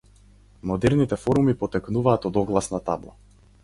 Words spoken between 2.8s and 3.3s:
табла.